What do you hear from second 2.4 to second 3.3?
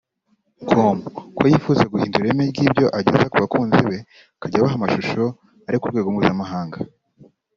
ry'ibyo ageza